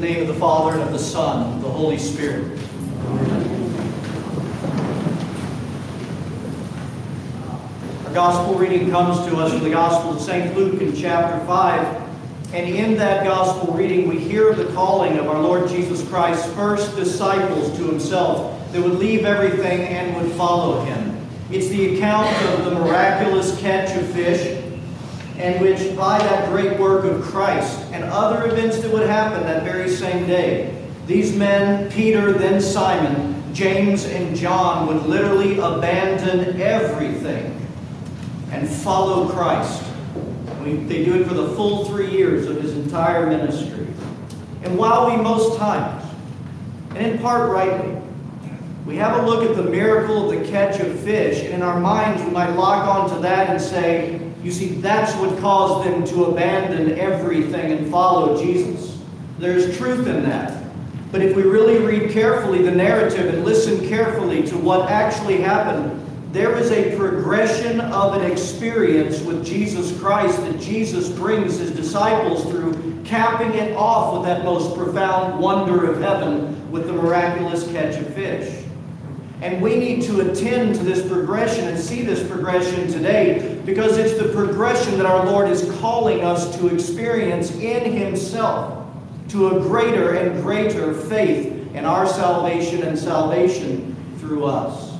the 0.00 0.06
name 0.06 0.20
of 0.20 0.28
the 0.28 0.34
Father, 0.34 0.74
and 0.74 0.82
of 0.82 0.92
the 0.92 0.98
Son, 0.98 1.44
and 1.44 1.54
of 1.56 1.62
the 1.62 1.68
Holy 1.68 1.98
Spirit. 1.98 2.56
Our 8.06 8.14
gospel 8.14 8.54
reading 8.54 8.92
comes 8.92 9.26
to 9.26 9.36
us 9.38 9.52
from 9.52 9.64
the 9.64 9.70
Gospel 9.70 10.12
of 10.12 10.20
St. 10.20 10.56
Luke 10.56 10.80
in 10.80 10.94
chapter 10.94 11.44
5. 11.46 12.54
And 12.54 12.72
in 12.72 12.96
that 12.98 13.24
gospel 13.24 13.74
reading, 13.74 14.06
we 14.06 14.20
hear 14.20 14.54
the 14.54 14.72
calling 14.72 15.18
of 15.18 15.26
our 15.26 15.42
Lord 15.42 15.68
Jesus 15.68 16.08
Christ's 16.08 16.48
first 16.52 16.94
disciples 16.94 17.76
to 17.76 17.84
himself 17.84 18.56
that 18.70 18.80
would 18.80 19.00
leave 19.00 19.24
everything 19.24 19.80
and 19.80 20.14
would 20.14 20.30
follow 20.36 20.84
him. 20.84 21.26
It's 21.50 21.68
the 21.70 21.96
account 21.96 22.32
of 22.50 22.66
the 22.66 22.70
miraculous 22.70 23.58
catch 23.58 23.96
of 24.00 24.08
fish, 24.12 24.62
and 25.38 25.60
which 25.60 25.96
by 25.96 26.18
that 26.18 26.50
great 26.50 26.78
work 26.78 27.04
of 27.04 27.20
Christ 27.22 27.77
and 27.98 28.12
other 28.12 28.46
events 28.46 28.78
that 28.78 28.92
would 28.92 29.08
happen 29.08 29.42
that 29.42 29.64
very 29.64 29.88
same 29.88 30.24
day, 30.28 30.72
these 31.08 31.34
men, 31.34 31.90
Peter, 31.90 32.32
then 32.32 32.60
Simon, 32.60 33.42
James, 33.52 34.04
and 34.04 34.36
John, 34.36 34.86
would 34.86 35.02
literally 35.06 35.58
abandon 35.58 36.60
everything 36.60 37.60
and 38.52 38.68
follow 38.68 39.28
Christ. 39.28 39.82
We, 40.62 40.74
they 40.74 41.04
do 41.04 41.20
it 41.20 41.26
for 41.26 41.34
the 41.34 41.48
full 41.56 41.86
three 41.86 42.08
years 42.12 42.46
of 42.46 42.62
his 42.62 42.74
entire 42.74 43.26
ministry. 43.26 43.88
And 44.62 44.78
while 44.78 45.10
we 45.10 45.20
most 45.20 45.58
times, 45.58 46.04
and 46.94 47.04
in 47.04 47.18
part 47.18 47.50
rightly, 47.50 48.00
we 48.86 48.94
have 48.96 49.24
a 49.24 49.26
look 49.26 49.42
at 49.42 49.56
the 49.56 49.68
miracle 49.68 50.30
of 50.30 50.38
the 50.38 50.48
catch 50.48 50.78
of 50.78 51.00
fish, 51.00 51.42
and 51.42 51.52
in 51.52 51.62
our 51.62 51.80
minds 51.80 52.22
we 52.22 52.30
might 52.30 52.50
lock 52.50 52.86
onto 52.86 53.20
that 53.22 53.50
and 53.50 53.60
say, 53.60 54.27
you 54.42 54.52
see, 54.52 54.68
that's 54.80 55.14
what 55.16 55.38
caused 55.40 55.88
them 55.88 56.04
to 56.06 56.26
abandon 56.26 56.98
everything 56.98 57.72
and 57.72 57.90
follow 57.90 58.40
Jesus. 58.40 58.98
There's 59.38 59.76
truth 59.76 60.06
in 60.06 60.22
that. 60.28 60.64
But 61.10 61.22
if 61.22 61.34
we 61.34 61.42
really 61.42 61.78
read 61.78 62.10
carefully 62.10 62.62
the 62.62 62.70
narrative 62.70 63.32
and 63.32 63.44
listen 63.44 63.88
carefully 63.88 64.42
to 64.48 64.58
what 64.58 64.90
actually 64.90 65.40
happened, 65.40 66.04
there 66.32 66.56
is 66.58 66.70
a 66.70 66.94
progression 66.96 67.80
of 67.80 68.14
an 68.14 68.30
experience 68.30 69.20
with 69.22 69.44
Jesus 69.44 69.98
Christ 69.98 70.38
that 70.42 70.60
Jesus 70.60 71.08
brings 71.08 71.56
his 71.56 71.70
disciples 71.70 72.44
through, 72.44 73.02
capping 73.04 73.54
it 73.54 73.74
off 73.74 74.12
with 74.12 74.24
that 74.24 74.44
most 74.44 74.76
profound 74.76 75.40
wonder 75.40 75.90
of 75.90 76.02
heaven 76.02 76.70
with 76.70 76.86
the 76.86 76.92
miraculous 76.92 77.66
catch 77.68 77.96
of 77.96 78.14
fish. 78.14 78.67
And 79.40 79.62
we 79.62 79.76
need 79.76 80.02
to 80.04 80.28
attend 80.28 80.74
to 80.76 80.82
this 80.82 81.06
progression 81.06 81.68
and 81.68 81.78
see 81.78 82.02
this 82.02 82.26
progression 82.28 82.90
today 82.90 83.60
because 83.64 83.96
it's 83.96 84.20
the 84.20 84.32
progression 84.32 84.96
that 84.96 85.06
our 85.06 85.24
Lord 85.26 85.48
is 85.48 85.70
calling 85.78 86.24
us 86.24 86.56
to 86.58 86.66
experience 86.68 87.52
in 87.52 87.92
Himself 87.92 88.86
to 89.28 89.48
a 89.56 89.60
greater 89.60 90.14
and 90.14 90.42
greater 90.42 90.92
faith 90.92 91.74
in 91.74 91.84
our 91.84 92.06
salvation 92.06 92.82
and 92.82 92.98
salvation 92.98 93.94
through 94.18 94.44
us. 94.44 94.96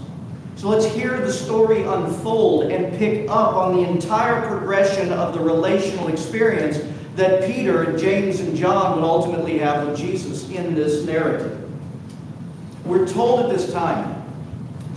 So 0.56 0.68
let's 0.68 0.86
hear 0.86 1.20
the 1.20 1.32
story 1.32 1.82
unfold 1.82 2.70
and 2.70 2.96
pick 2.98 3.28
up 3.30 3.54
on 3.54 3.76
the 3.76 3.88
entire 3.88 4.46
progression 4.46 5.12
of 5.12 5.32
the 5.32 5.40
relational 5.40 6.08
experience 6.08 6.78
that 7.16 7.44
Peter, 7.50 7.84
and 7.84 7.98
James, 7.98 8.40
and 8.40 8.56
John 8.56 8.96
would 8.96 9.04
ultimately 9.04 9.58
have 9.58 9.88
with 9.88 9.98
Jesus 9.98 10.48
in 10.50 10.74
this 10.74 11.04
narrative. 11.04 11.64
We're 12.84 13.08
told 13.08 13.40
at 13.40 13.50
this 13.50 13.72
time 13.72 14.17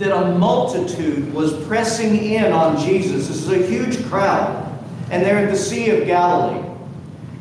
that 0.02 0.16
a 0.16 0.36
multitude 0.36 1.32
was 1.32 1.54
pressing 1.66 2.16
in 2.16 2.52
on 2.52 2.76
Jesus. 2.76 3.28
This 3.28 3.42
is 3.44 3.50
a 3.50 3.64
huge 3.64 4.04
crowd, 4.06 4.68
and 5.12 5.24
they're 5.24 5.38
at 5.38 5.50
the 5.50 5.56
Sea 5.56 5.90
of 5.90 6.06
Galilee. 6.06 6.68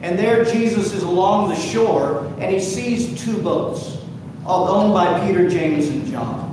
And 0.03 0.17
there 0.17 0.45
Jesus 0.45 0.93
is 0.93 1.01
along 1.01 1.49
the 1.49 1.55
shore, 1.55 2.25
and 2.39 2.53
he 2.53 2.59
sees 2.59 3.19
two 3.23 3.41
boats, 3.41 3.97
owned 4.45 4.93
by 4.93 5.25
Peter, 5.25 5.49
James, 5.49 5.87
and 5.87 6.05
John. 6.05 6.49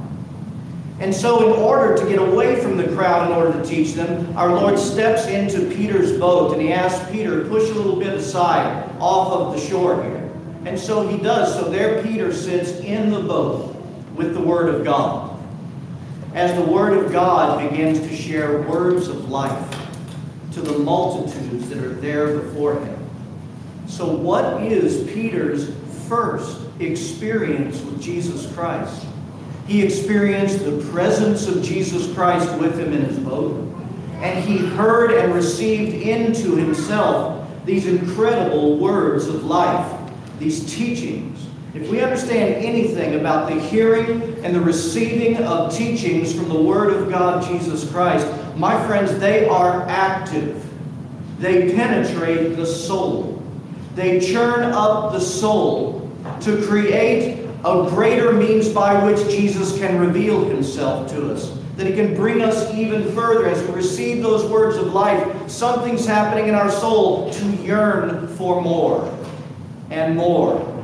And 1.01 1.15
so, 1.15 1.55
in 1.55 1.61
order 1.61 1.97
to 1.97 2.09
get 2.09 2.19
away 2.19 2.61
from 2.61 2.79
the 2.79 2.89
crowd, 2.89 3.31
in 3.31 3.37
order 3.37 3.53
to 3.53 3.69
teach 3.69 3.93
them, 3.93 4.35
our 4.37 4.49
Lord 4.49 4.79
steps 4.79 5.27
into 5.27 5.73
Peter's 5.75 6.19
boat 6.19 6.55
and 6.55 6.63
he 6.63 6.73
asks 6.73 7.09
Peter 7.11 7.45
push 7.45 7.69
a 7.71 7.75
little 7.75 7.97
bit 7.97 8.15
aside 8.15 8.91
off 8.99 9.33
of 9.33 9.55
the 9.55 9.61
shore 9.69 10.03
here. 10.03 10.33
And 10.65 10.79
so 10.79 11.07
he 11.07 11.19
does. 11.19 11.55
So 11.55 11.71
there 11.71 12.03
Peter 12.03 12.33
sits 12.33 12.71
in 12.81 13.11
the 13.11 13.21
boat 13.21 13.77
with 14.17 14.35
the 14.35 14.41
Word 14.41 14.75
of 14.75 14.85
God. 14.85 15.28
As 16.35 16.55
the 16.55 16.63
Word 16.63 17.05
of 17.05 17.11
God 17.11 17.69
begins 17.71 18.01
to 18.01 18.15
share 18.15 18.63
words 18.63 19.09
of 19.09 19.31
life 19.31 19.77
to 20.53 20.61
the 20.61 20.79
multitudes 20.79 21.69
that 21.71 21.79
are 21.79 21.95
there 21.95 22.39
before 22.39 22.79
him. 22.81 23.09
So, 23.87 24.07
what 24.15 24.63
is 24.63 25.11
Peter's 25.13 25.75
first 26.07 26.61
experience 26.81 27.81
with 27.81 28.01
Jesus 28.01 28.53
Christ? 28.53 29.07
He 29.67 29.83
experienced 29.83 30.65
the 30.65 30.85
presence 30.91 31.47
of 31.47 31.63
Jesus 31.63 32.13
Christ 32.15 32.53
with 32.59 32.79
him 32.79 32.93
in 32.93 33.03
his 33.05 33.19
boat, 33.19 33.57
and 34.15 34.45
he 34.45 34.59
heard 34.59 35.13
and 35.13 35.35
received 35.35 35.95
into 35.95 36.57
himself 36.57 37.49
these 37.65 37.87
incredible 37.87 38.79
words 38.79 39.29
of 39.29 39.45
life, 39.45 39.91
these 40.39 40.75
teachings. 40.75 41.48
If 41.75 41.91
we 41.91 42.01
understand 42.01 42.55
anything 42.65 43.21
about 43.21 43.51
the 43.51 43.61
hearing 43.61 44.43
and 44.43 44.55
the 44.55 44.61
receiving 44.61 45.37
of 45.37 45.75
teachings 45.75 46.35
from 46.35 46.49
the 46.49 46.59
Word 46.59 46.95
of 46.95 47.11
God, 47.11 47.47
Jesus 47.47 47.91
Christ, 47.91 48.27
my 48.57 48.87
friends, 48.87 49.19
they 49.19 49.47
are 49.47 49.83
active. 49.83 50.65
They 51.39 51.75
penetrate 51.75 52.57
the 52.57 52.65
soul. 52.65 53.43
They 53.95 54.19
churn 54.19 54.63
up 54.73 55.13
the 55.13 55.21
soul 55.21 56.11
to 56.41 56.67
create 56.67 57.47
a 57.65 57.87
greater 57.91 58.33
means 58.33 58.71
by 58.71 59.05
which 59.05 59.29
Jesus 59.29 59.79
can 59.79 59.99
reveal 59.99 60.49
himself 60.49 61.11
to 61.11 61.33
us. 61.33 61.53
That 61.77 61.87
he 61.87 61.93
can 61.93 62.15
bring 62.15 62.41
us 62.41 62.73
even 62.75 63.13
further 63.15 63.47
as 63.47 63.63
we 63.69 63.75
receive 63.75 64.23
those 64.23 64.51
words 64.51 64.77
of 64.79 64.95
life. 64.95 65.51
Something's 65.51 66.07
happening 66.07 66.49
in 66.49 66.55
our 66.55 66.71
soul 66.71 67.31
to 67.31 67.47
yearn 67.57 68.27
for 68.37 68.63
more 68.63 69.15
and 69.91 70.17
more 70.17 70.78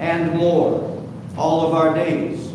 and 0.00 0.34
more 0.36 1.06
all 1.36 1.66
of 1.66 1.74
our 1.74 1.94
days. 1.94 2.48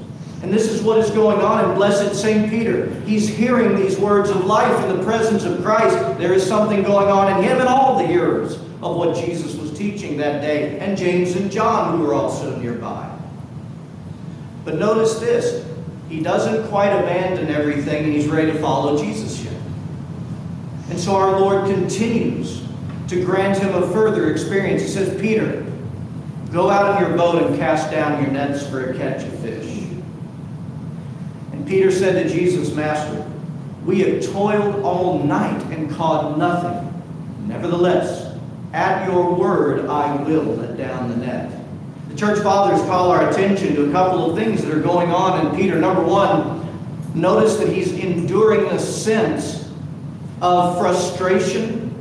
And 0.43 0.53
this 0.53 0.69
is 0.69 0.81
what 0.81 0.99
is 0.99 1.09
going 1.11 1.39
on 1.39 1.69
in 1.69 1.75
blessed 1.75 2.13
St. 2.19 2.49
Peter. 2.49 2.93
He's 3.01 3.27
hearing 3.27 3.75
these 3.75 3.97
words 3.97 4.29
of 4.29 4.45
life 4.45 4.83
in 4.83 4.97
the 4.97 5.03
presence 5.03 5.43
of 5.43 5.63
Christ. 5.63 5.97
There 6.19 6.33
is 6.33 6.45
something 6.45 6.83
going 6.83 7.07
on 7.07 7.37
in 7.37 7.43
him 7.43 7.59
and 7.59 7.69
all 7.69 7.97
the 7.97 8.05
hearers 8.05 8.55
of 8.81 8.97
what 8.97 9.15
Jesus 9.15 9.55
was 9.55 9.75
teaching 9.75 10.17
that 10.17 10.41
day, 10.41 10.77
and 10.79 10.97
James 10.97 11.35
and 11.35 11.51
John, 11.51 11.97
who 11.97 12.05
were 12.05 12.13
also 12.13 12.55
nearby. 12.57 13.09
But 14.63 14.75
notice 14.75 15.19
this 15.19 15.65
he 16.09 16.21
doesn't 16.21 16.67
quite 16.69 16.89
abandon 16.89 17.49
everything 17.49 18.05
and 18.05 18.13
he's 18.13 18.27
ready 18.27 18.51
to 18.51 18.59
follow 18.59 18.97
Jesus 18.97 19.43
yet. 19.43 19.59
And 20.89 20.99
so 20.99 21.15
our 21.15 21.39
Lord 21.39 21.65
continues 21.65 22.61
to 23.07 23.25
grant 23.25 23.57
him 23.57 23.73
a 23.73 23.91
further 23.91 24.31
experience. 24.31 24.83
He 24.83 24.87
says, 24.87 25.19
Peter, 25.19 25.64
go 26.55 26.69
out 26.69 26.95
in 26.95 27.05
your 27.05 27.17
boat 27.17 27.43
and 27.43 27.57
cast 27.57 27.91
down 27.91 28.23
your 28.23 28.31
nets 28.31 28.65
for 28.65 28.89
a 28.89 28.97
catch 28.97 29.23
of 29.23 29.39
fish. 29.39 29.83
And 31.51 31.67
Peter 31.67 31.91
said 31.91 32.23
to 32.23 32.33
Jesus, 32.33 32.73
Master, 32.73 33.29
we 33.83 33.99
have 33.99 34.25
toiled 34.31 34.81
all 34.81 35.19
night 35.19 35.61
and 35.65 35.91
caught 35.91 36.37
nothing. 36.37 37.03
Nevertheless, 37.45 38.37
at 38.71 39.05
your 39.05 39.35
word 39.35 39.87
I 39.87 40.15
will 40.23 40.43
let 40.43 40.77
down 40.77 41.09
the 41.09 41.17
net. 41.17 41.51
The 42.07 42.15
church 42.15 42.41
fathers 42.41 42.79
call 42.87 43.11
our 43.11 43.29
attention 43.29 43.75
to 43.75 43.89
a 43.89 43.91
couple 43.91 44.31
of 44.31 44.37
things 44.37 44.63
that 44.63 44.73
are 44.73 44.81
going 44.81 45.11
on 45.11 45.45
in 45.45 45.55
Peter. 45.57 45.77
Number 45.77 46.03
one, 46.03 46.65
notice 47.13 47.57
that 47.57 47.67
he's 47.67 47.91
enduring 47.91 48.65
a 48.67 48.79
sense 48.79 49.69
of 50.41 50.77
frustration 50.77 51.93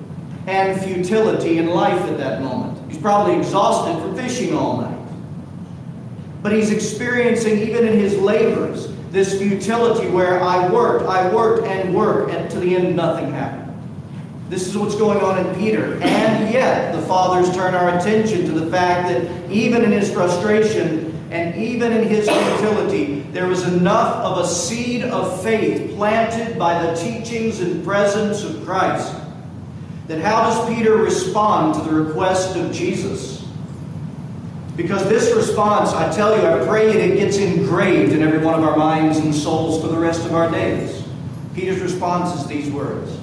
and 0.47 0.81
futility 0.81 1.59
in 1.59 1.71
life 1.71 2.01
at 2.03 2.19
that 2.19 2.41
moment. 2.41 2.74
He's 2.95 3.03
probably 3.03 3.35
exhausted 3.35 4.01
from 4.01 4.15
fishing 4.15 4.55
all 4.55 4.81
night. 4.81 5.09
But 6.43 6.53
he's 6.53 6.71
experiencing, 6.71 7.59
even 7.59 7.89
in 7.89 7.99
his 7.99 8.17
labors, 8.19 8.87
this 9.11 9.37
futility 9.37 10.09
where 10.11 10.41
I 10.41 10.69
worked, 10.69 11.07
I 11.07 11.29
worked 11.35 11.67
and 11.67 11.93
worked, 11.93 12.31
and 12.31 12.49
to 12.53 12.61
the 12.61 12.77
end 12.77 12.95
nothing 12.95 13.33
happened. 13.33 13.73
This 14.49 14.69
is 14.69 14.79
what's 14.79 14.95
going 14.95 15.19
on 15.19 15.45
in 15.45 15.55
Peter. 15.57 15.95
And 15.95 16.55
yet, 16.55 16.95
the 16.95 17.03
fathers 17.03 17.53
turn 17.53 17.75
our 17.75 17.99
attention 17.99 18.47
to 18.47 18.53
the 18.53 18.71
fact 18.71 19.09
that 19.09 19.51
even 19.51 19.83
in 19.83 19.91
his 19.91 20.13
frustration 20.13 21.21
and 21.33 21.61
even 21.61 21.91
in 21.91 22.09
his 22.09 22.31
futility, 22.31 23.23
there 23.33 23.49
was 23.49 23.67
enough 23.67 24.19
of 24.19 24.39
a 24.39 24.47
seed 24.47 25.03
of 25.03 25.43
faith 25.43 25.97
planted 25.97 26.57
by 26.57 26.81
the 26.81 26.95
teachings 26.95 27.59
and 27.59 27.85
presence 27.85 28.45
of 28.45 28.65
Christ. 28.65 29.13
That 30.07 30.21
how 30.21 30.43
does 30.43 30.75
Peter 30.75 30.97
respond 30.97 31.75
to 31.75 31.81
the 31.81 31.95
request 31.95 32.57
of 32.57 32.73
Jesus? 32.73 33.47
Because 34.77 35.09
this 35.09 35.35
response, 35.35 35.91
I 35.91 36.13
tell 36.13 36.37
you, 36.37 36.47
I 36.47 36.67
pray 36.67 36.89
that 36.89 36.97
it 36.97 37.17
gets 37.17 37.37
engraved 37.39 38.13
in 38.13 38.23
every 38.23 38.39
one 38.39 38.55
of 38.55 38.65
our 38.65 38.77
minds 38.77 39.19
and 39.19 39.35
souls 39.35 39.81
for 39.81 39.89
the 39.89 39.99
rest 39.99 40.27
of 40.27 40.35
our 40.35 40.51
days. 40.51 41.05
Peter's 41.55 41.81
response 41.81 42.39
is 42.41 42.47
these 42.47 42.71
words 42.71 43.19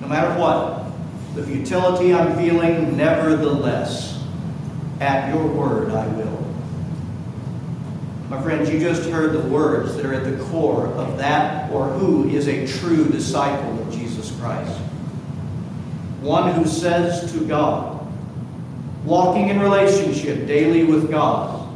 no 0.00 0.14
matter 0.14 0.40
what, 0.40 0.86
the 1.34 1.42
futility 1.42 2.14
I'm 2.14 2.36
feeling, 2.36 2.96
nevertheless, 2.96 4.24
At 5.00 5.32
your 5.32 5.46
word 5.46 5.92
I 5.92 6.06
will. 6.08 6.44
My 8.28 8.42
friends, 8.42 8.68
you 8.68 8.80
just 8.80 9.08
heard 9.10 9.32
the 9.32 9.48
words 9.48 9.94
that 9.96 10.04
are 10.04 10.14
at 10.14 10.24
the 10.24 10.42
core 10.46 10.88
of 10.88 11.18
that 11.18 11.70
or 11.70 11.88
who 11.90 12.28
is 12.28 12.48
a 12.48 12.66
true 12.66 13.08
disciple 13.08 13.80
of 13.80 13.92
Jesus 13.92 14.32
Christ. 14.40 14.80
One 16.20 16.52
who 16.52 16.66
says 16.66 17.32
to 17.32 17.46
God, 17.46 18.06
walking 19.04 19.48
in 19.48 19.60
relationship 19.60 20.46
daily 20.46 20.84
with 20.84 21.10
God, 21.10 21.68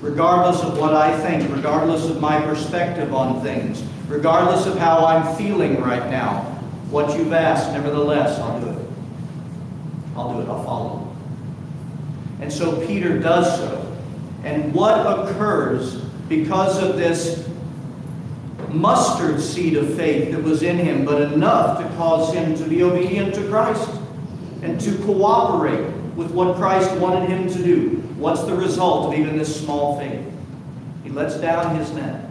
regardless 0.00 0.62
of 0.62 0.78
what 0.78 0.94
I 0.94 1.18
think, 1.20 1.50
regardless 1.54 2.04
of 2.08 2.20
my 2.20 2.40
perspective 2.42 3.14
on 3.14 3.42
things, 3.42 3.82
regardless 4.06 4.66
of 4.66 4.78
how 4.78 5.04
I'm 5.06 5.36
feeling 5.36 5.80
right 5.80 6.10
now, 6.10 6.42
what 6.90 7.18
you've 7.18 7.32
asked, 7.32 7.72
nevertheless, 7.72 8.38
I'll 8.38 8.60
do 8.60 8.68
it. 8.68 8.88
I'll 10.16 10.34
do 10.34 10.40
it. 10.40 10.48
I'll 10.48 10.64
follow. 10.64 11.16
And 12.40 12.52
so 12.52 12.86
Peter 12.86 13.18
does 13.18 13.58
so. 13.58 13.96
And 14.44 14.72
what 14.72 15.28
occurs 15.28 15.96
because 16.28 16.82
of 16.82 16.96
this 16.96 17.47
mustard 18.72 19.40
seed 19.40 19.76
of 19.76 19.94
faith 19.94 20.32
that 20.32 20.42
was 20.42 20.62
in 20.62 20.76
him, 20.76 21.04
but 21.04 21.32
enough 21.32 21.78
to 21.78 21.96
cause 21.96 22.32
him 22.32 22.56
to 22.56 22.64
be 22.64 22.82
obedient 22.82 23.34
to 23.34 23.48
Christ 23.48 23.88
and 24.62 24.80
to 24.80 24.96
cooperate 24.98 25.92
with 26.16 26.30
what 26.32 26.56
Christ 26.56 26.90
wanted 26.96 27.28
him 27.28 27.48
to 27.48 27.62
do. 27.62 27.88
What's 28.16 28.42
the 28.42 28.54
result 28.54 29.12
of 29.12 29.18
even 29.18 29.38
this 29.38 29.60
small 29.60 29.98
faith? 29.98 30.26
He 31.04 31.10
lets 31.10 31.36
down 31.36 31.76
his 31.76 31.92
net, 31.92 32.28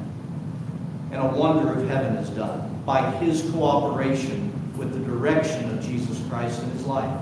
and 1.11 1.21
a 1.21 1.27
wonder 1.27 1.71
of 1.73 1.87
heaven 1.87 2.15
is 2.17 2.29
done 2.31 2.81
by 2.85 3.09
his 3.17 3.49
cooperation 3.51 4.53
with 4.77 4.93
the 4.93 4.99
direction 4.99 5.69
of 5.71 5.83
Jesus 5.83 6.21
Christ 6.29 6.61
in 6.61 6.69
his 6.71 6.85
life. 6.85 7.21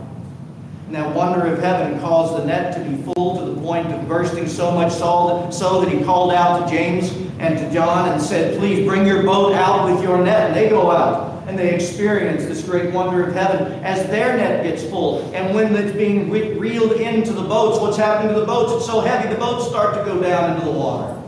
And 0.88 0.96
that 0.96 1.16
wonder 1.16 1.46
of 1.48 1.60
heaven 1.60 2.00
caused 2.00 2.42
the 2.42 2.46
net 2.46 2.76
to 2.76 2.84
be 2.84 3.14
full 3.14 3.40
to 3.40 3.52
the 3.52 3.62
point 3.62 3.88
of 3.92 4.08
bursting 4.08 4.48
so 4.48 4.72
much 4.72 4.92
so 4.92 5.82
that 5.82 5.92
he 5.92 6.04
called 6.04 6.32
out 6.32 6.68
to 6.68 6.76
James 6.76 7.25
and 7.40 7.58
to 7.58 7.72
John 7.74 8.10
and 8.10 8.22
said, 8.22 8.58
Please 8.58 8.86
bring 8.88 9.06
your 9.06 9.24
boat 9.24 9.54
out 9.54 9.92
with 9.92 10.04
your 10.04 10.24
net. 10.24 10.48
And 10.48 10.56
they 10.56 10.70
go 10.70 10.92
out 10.92 11.48
and 11.48 11.60
they 11.60 11.76
experience 11.76 12.46
this 12.46 12.64
great 12.64 12.94
wonder 12.94 13.28
of 13.28 13.34
heaven 13.34 13.74
as 13.84 14.08
their 14.08 14.36
net 14.36 14.64
gets 14.64 14.84
full. 14.84 15.22
And 15.34 15.54
when 15.54 15.76
it's 15.76 15.96
being 15.96 16.30
re- 16.30 16.54
reeled 16.54 16.94
into 16.94 17.34
the 17.34 17.44
boats, 17.44 17.80
what's 17.80 17.98
happening 17.98 18.34
to 18.34 18.40
the 18.40 18.46
boats? 18.46 18.74
It's 18.74 18.86
so 18.86 19.02
heavy, 19.02 19.32
the 19.32 19.40
boats 19.40 19.68
start 19.68 19.96
to 19.96 20.04
go 20.06 20.20
down 20.22 20.54
into 20.54 20.66
the 20.66 20.72
water. 20.72 21.22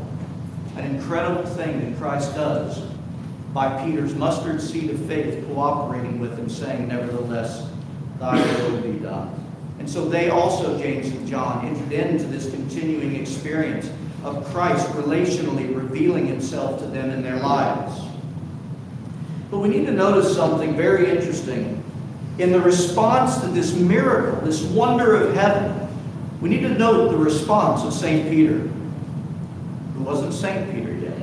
An 0.76 0.86
incredible 0.96 1.46
thing 1.46 1.80
that 1.92 2.00
Christ 2.00 2.34
does 2.36 2.80
by 3.54 3.84
Peter's 3.86 4.16
mustard 4.16 4.62
seed 4.62 4.90
of 4.90 5.06
faith 5.06 5.46
cooperating 5.48 6.20
with 6.20 6.38
him, 6.38 6.50
saying, 6.50 6.88
Nevertheless, 6.88 7.70
thy 8.20 8.40
will 8.62 8.82
be 8.82 9.00
done. 9.00 9.34
And 9.80 9.90
so 9.90 10.08
they 10.10 10.30
also, 10.30 10.78
James 10.80 11.08
and 11.10 11.28
John, 11.28 11.66
entered 11.66 11.92
into 11.92 12.26
this 12.26 12.50
continuing 12.50 13.16
experience 13.16 13.90
of 14.24 14.46
Christ 14.46 14.88
relationally 14.90 15.76
revealing 15.76 16.28
himself 16.28 16.80
to 16.80 16.88
them 16.88 17.10
in 17.10 17.22
their 17.22 17.38
lives. 17.38 18.02
But 19.50 19.60
we 19.60 19.70
need 19.70 19.86
to 19.86 19.92
notice 19.92 20.36
something 20.36 20.76
very 20.76 21.10
interesting. 21.10 21.84
In 22.38 22.52
the 22.52 22.60
response 22.60 23.40
to 23.42 23.48
this 23.48 23.74
miracle, 23.74 24.42
this 24.42 24.62
wonder 24.64 25.16
of 25.16 25.34
heaven, 25.34 25.88
we 26.42 26.50
need 26.50 26.62
to 26.62 26.70
note 26.70 27.10
the 27.10 27.18
response 27.18 27.84
of 27.84 27.94
St. 27.94 28.30
Peter, 28.30 28.60
who 28.60 30.04
wasn't 30.04 30.34
St. 30.34 30.72
Peter 30.72 30.94
yet. 30.94 31.18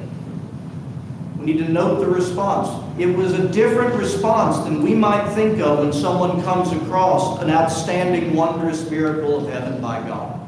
We 1.39 1.45
need 1.45 1.59
to 1.59 1.69
note 1.69 2.01
the 2.01 2.07
response. 2.07 2.83
It 2.99 3.07
was 3.07 3.33
a 3.35 3.49
different 3.49 3.95
response 3.95 4.59
than 4.65 4.83
we 4.83 4.95
might 4.95 5.33
think 5.35 5.61
of 5.61 5.81
when 5.81 5.93
someone 5.93 6.43
comes 6.43 6.73
across 6.73 7.43
an 7.43 7.51
outstanding, 7.51 8.35
wondrous 8.35 8.89
miracle 8.91 9.45
of 9.45 9.53
heaven 9.53 9.81
by 9.81 10.01
God. 10.09 10.44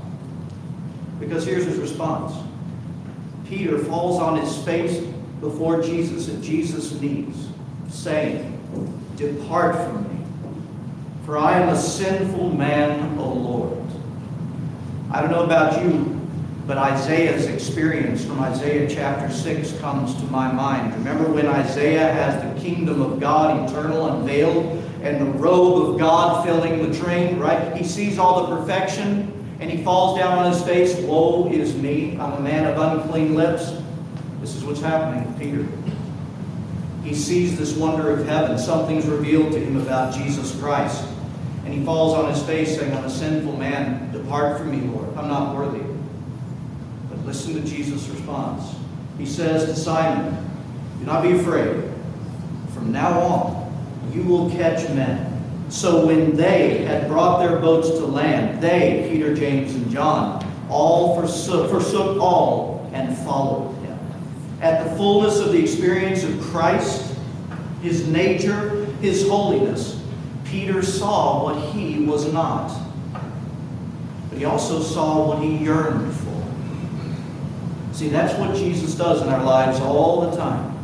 Because 1.19 1.47
here's 1.47 1.65
his 1.65 1.79
response 1.79 2.33
Peter 3.49 3.79
falls 3.79 4.21
on 4.21 4.39
his 4.39 4.57
face 4.65 5.05
before 5.41 5.83
Jesus 5.83 6.29
at 6.29 6.43
Jesus' 6.43 7.01
knees, 7.01 7.49
saying, 7.89 8.53
Depart 9.17 9.77
from 9.77 10.03
me, 10.05 10.25
for 11.25 11.39
I 11.39 11.59
am 11.59 11.69
a 11.69 11.77
sinful 11.77 12.51
man, 12.51 13.19
O 13.19 13.33
Lord. 13.33 13.79
I 15.11 15.21
don't 15.21 15.31
know 15.31 15.45
about 15.45 15.83
you, 15.83 16.21
but 16.67 16.77
Isaiah's 16.77 17.47
experience 17.47 18.25
from 18.25 18.41
Isaiah 18.41 18.91
chapter 18.93 19.33
6 19.33 19.79
comes 19.79 20.15
to 20.17 20.25
my 20.25 20.51
mind. 20.51 20.93
Remember 20.95 21.31
when 21.31 21.47
Isaiah 21.47 22.13
has 22.13 22.43
the 22.43 22.61
kingdom 22.61 23.01
of 23.01 23.21
God 23.21 23.71
eternal 23.71 24.09
unveiled 24.09 24.83
and 25.03 25.21
the 25.21 25.39
robe 25.39 25.91
of 25.91 25.99
God 26.01 26.45
filling 26.45 26.91
the 26.91 26.99
train, 26.99 27.39
right? 27.39 27.77
He 27.77 27.85
sees 27.85 28.19
all 28.19 28.47
the 28.47 28.57
perfection 28.57 29.33
and 29.61 29.71
he 29.71 29.83
falls 29.83 30.19
down 30.19 30.39
on 30.39 30.53
his 30.53 30.63
face. 30.63 30.97
Woe 30.97 31.49
is 31.51 31.75
me. 31.77 32.19
I'm 32.19 32.33
a 32.33 32.41
man 32.41 32.67
of 32.67 32.79
unclean 32.79 33.35
lips. 33.35 33.73
This 34.41 34.55
is 34.55 34.65
what's 34.65 34.81
happening 34.81 35.33
to 35.33 35.39
Peter. 35.39 35.67
He 37.03 37.15
sees 37.15 37.57
this 37.57 37.75
wonder 37.75 38.11
of 38.11 38.27
heaven. 38.27 38.59
Something's 38.59 39.07
revealed 39.07 39.53
to 39.53 39.61
him 39.61 39.77
about 39.81 40.13
Jesus 40.13 40.59
Christ. 40.61 41.07
And 41.65 41.73
he 41.73 41.85
falls 41.85 42.15
on 42.15 42.33
his 42.33 42.43
face 42.45 42.77
saying, 42.77 42.93
I'm 42.93 43.05
a 43.05 43.11
sinful 43.11 43.57
man. 43.57 44.13
Depart 44.13 44.59
from 44.59 44.71
me, 44.71 44.87
Lord. 44.89 45.17
I'm 45.17 45.29
not 45.29 45.57
worthy. 45.57 45.85
But 47.09 47.25
listen 47.25 47.55
to 47.55 47.61
Jesus' 47.61 48.09
response. 48.09 48.75
He 49.19 49.27
says 49.27 49.65
to 49.65 49.75
Simon, 49.75 50.37
Do 50.99 51.07
not 51.07 51.23
be 51.23 51.33
afraid. 51.33 51.91
From 52.75 52.93
now 52.93 53.21
on, 53.21 54.13
you 54.13 54.23
will 54.23 54.51
catch 54.51 54.89
men. 54.91 55.36
So 55.69 56.07
when 56.07 56.37
they 56.37 56.85
had 56.85 57.09
brought 57.09 57.41
their 57.41 57.59
boats 57.59 57.89
to 57.89 58.07
land, 58.07 58.63
they, 58.63 59.09
Peter, 59.11 59.35
James, 59.35 59.75
and 59.75 59.91
John, 59.91 60.45
all 60.71 61.21
forsook, 61.21 61.71
forsook 61.71 62.21
all 62.21 62.89
and 62.93 63.17
followed 63.19 63.75
him. 63.83 63.99
At 64.61 64.85
the 64.85 64.97
fullness 64.97 65.39
of 65.41 65.53
the 65.53 65.61
experience 65.61 66.23
of 66.23 66.41
Christ, 66.41 67.15
his 67.83 68.07
nature, 68.09 68.87
his 69.01 69.29
holiness, 69.29 70.03
Peter 70.45 70.83
saw 70.83 71.43
what 71.45 71.61
he 71.73 72.05
was 72.05 72.33
not. 72.33 72.73
But 74.31 74.39
he 74.39 74.45
also 74.45 74.81
saw 74.81 75.27
what 75.27 75.43
he 75.43 75.57
yearned 75.57 76.13
for. 76.15 76.45
See, 77.93 78.09
that's 78.09 78.39
what 78.39 78.55
Jesus 78.55 78.95
does 78.95 79.23
in 79.23 79.29
our 79.29 79.43
lives 79.43 79.81
all 79.81 80.31
the 80.31 80.37
time. 80.37 80.76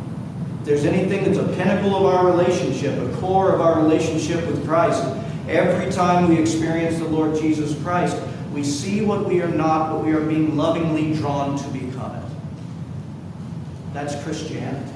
There's 0.63 0.85
anything 0.85 1.25
that's 1.25 1.37
a 1.37 1.47
pinnacle 1.55 1.95
of 1.95 2.05
our 2.05 2.25
relationship, 2.25 2.97
a 2.97 3.17
core 3.17 3.53
of 3.53 3.59
our 3.59 3.81
relationship 3.81 4.45
with 4.47 4.65
Christ, 4.65 5.03
every 5.49 5.91
time 5.91 6.29
we 6.29 6.39
experience 6.39 6.97
the 6.97 7.07
Lord 7.07 7.35
Jesus 7.39 7.77
Christ, 7.83 8.17
we 8.53 8.63
see 8.63 9.01
what 9.01 9.25
we 9.27 9.41
are 9.41 9.49
not, 9.49 9.91
but 9.91 10.05
we 10.05 10.13
are 10.13 10.21
being 10.21 10.55
lovingly 10.55 11.13
drawn 11.15 11.57
to 11.57 11.67
become 11.69 12.15
it. 12.15 12.23
That's 13.93 14.21
Christianity. 14.23 14.93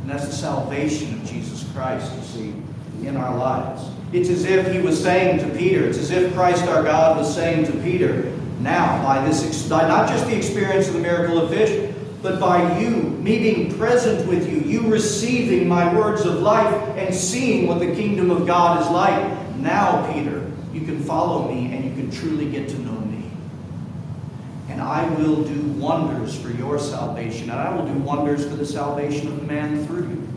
And 0.00 0.10
that's 0.10 0.26
the 0.26 0.32
salvation 0.32 1.14
of 1.14 1.24
Jesus 1.28 1.70
Christ, 1.72 2.10
you 2.14 2.22
see, 2.22 3.06
in 3.06 3.16
our 3.16 3.36
lives. 3.36 3.82
It's 4.12 4.30
as 4.30 4.44
if 4.44 4.72
he 4.72 4.78
was 4.78 5.02
saying 5.02 5.40
to 5.40 5.58
Peter, 5.58 5.84
it's 5.86 5.98
as 5.98 6.10
if 6.10 6.32
Christ 6.34 6.64
our 6.64 6.82
God 6.82 7.18
was 7.18 7.34
saying 7.34 7.66
to 7.66 7.72
Peter, 7.82 8.30
now 8.60 9.02
by 9.02 9.26
this, 9.26 9.68
not 9.68 10.08
just 10.08 10.26
the 10.26 10.36
experience 10.36 10.88
of 10.88 10.94
the 10.94 11.00
miracle 11.00 11.38
of 11.38 11.50
fish, 11.50 11.83
but 12.24 12.40
by 12.40 12.80
you, 12.80 12.90
me 13.20 13.38
being 13.38 13.76
present 13.76 14.26
with 14.26 14.50
you, 14.50 14.60
you 14.60 14.80
receiving 14.90 15.68
my 15.68 15.94
words 15.94 16.24
of 16.24 16.40
life 16.40 16.74
and 16.96 17.14
seeing 17.14 17.66
what 17.66 17.80
the 17.80 17.94
kingdom 17.94 18.30
of 18.30 18.46
God 18.46 18.80
is 18.80 18.88
like. 18.88 19.56
Now, 19.56 20.10
Peter, 20.10 20.50
you 20.72 20.86
can 20.86 21.04
follow 21.04 21.52
me 21.52 21.74
and 21.74 21.84
you 21.84 21.90
can 21.90 22.10
truly 22.10 22.50
get 22.50 22.66
to 22.70 22.78
know 22.78 22.98
me. 22.98 23.30
And 24.70 24.80
I 24.80 25.06
will 25.16 25.44
do 25.44 25.60
wonders 25.72 26.34
for 26.34 26.48
your 26.48 26.78
salvation, 26.78 27.50
and 27.50 27.60
I 27.60 27.76
will 27.76 27.84
do 27.84 27.98
wonders 27.98 28.48
for 28.48 28.56
the 28.56 28.64
salvation 28.64 29.26
of 29.26 29.46
man 29.46 29.86
through 29.86 30.08
you. 30.08 30.28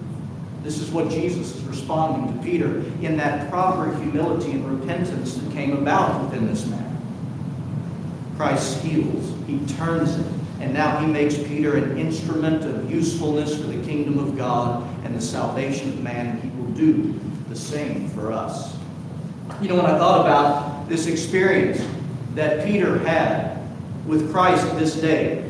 This 0.63 0.79
is 0.79 0.91
what 0.91 1.09
Jesus 1.09 1.55
is 1.55 1.63
responding 1.63 2.37
to 2.37 2.43
Peter 2.43 2.79
in 3.01 3.15
that 3.15 3.49
proper 3.49 3.95
humility 3.95 4.51
and 4.51 4.79
repentance 4.81 5.35
that 5.35 5.53
came 5.53 5.71
about 5.77 6.21
within 6.25 6.47
this 6.47 6.65
man. 6.65 6.83
Christ 8.35 8.83
heals, 8.83 9.33
he 9.47 9.65
turns 9.77 10.17
it, 10.17 10.25
and 10.59 10.73
now 10.73 10.97
he 10.99 11.05
makes 11.05 11.37
Peter 11.37 11.77
an 11.77 11.97
instrument 11.97 12.63
of 12.63 12.89
usefulness 12.89 13.55
for 13.55 13.67
the 13.67 13.83
kingdom 13.85 14.17
of 14.17 14.35
God 14.37 14.87
and 15.05 15.15
the 15.15 15.21
salvation 15.21 15.89
of 15.89 15.99
man, 16.01 16.27
and 16.27 16.43
he 16.43 16.49
will 16.59 16.71
do 16.71 17.19
the 17.49 17.55
same 17.55 18.09
for 18.09 18.31
us. 18.31 18.75
You 19.61 19.69
know, 19.69 19.75
when 19.75 19.85
I 19.85 19.97
thought 19.97 20.21
about 20.21 20.89
this 20.89 21.07
experience 21.07 21.85
that 22.35 22.65
Peter 22.65 22.99
had 22.99 23.59
with 24.05 24.31
Christ 24.31 24.65
this 24.77 24.95
day, 24.95 25.43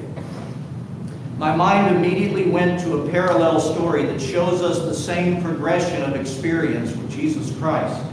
my 1.38 1.56
mind 1.56 1.96
immediately 1.96 2.50
went 2.50 2.82
to 2.82 2.98
a 3.02 3.10
parallel 3.10 3.60
story 3.60 4.06
that 4.06 4.20
shows 4.20 4.62
us 4.62 4.80
the 4.80 4.94
same 4.94 5.42
progression 5.42 6.02
of 6.02 6.20
experience 6.20 6.96
with 6.96 7.12
Jesus 7.12 7.56
Christ. 7.60 8.04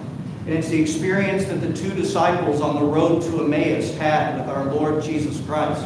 And 0.47 0.53
it's 0.53 0.69
the 0.69 0.81
experience 0.81 1.47
that 1.47 1.63
the 1.63 1.73
two 1.73 1.95
disciples 1.95 2.61
on 2.61 2.75
the 2.75 2.85
road 2.85 3.23
to 3.23 3.43
Emmaus 3.43 3.97
had 3.97 4.39
with 4.39 4.49
our 4.49 4.67
Lord 4.67 5.03
Jesus 5.03 5.41
Christ. 5.47 5.83